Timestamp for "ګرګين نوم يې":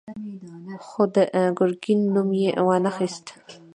1.57-2.49